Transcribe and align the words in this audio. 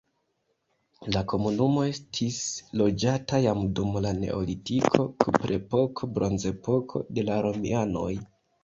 La 1.15 1.21
komunumo 1.33 1.83
estis 1.89 2.39
loĝata 2.83 3.43
jam 3.45 3.63
dum 3.81 4.01
la 4.07 4.15
neolitiko, 4.25 5.07
kuprepoko, 5.27 6.13
bronzepoko, 6.19 7.09
de 7.19 7.31
la 7.31 7.43
romianoj. 7.51 8.13